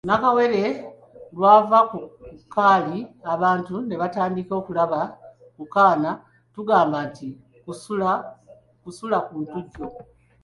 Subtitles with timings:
[0.07, 0.63] Nakawere
[1.35, 1.99] lw’ava ku
[2.53, 2.99] kaali
[3.33, 5.01] abantu ne batandika okulaba
[5.55, 6.11] ku kaana
[6.53, 7.27] tugamba nti
[8.83, 9.85] Kusula ku Ntujjo.